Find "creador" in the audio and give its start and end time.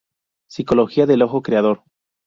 1.43-1.83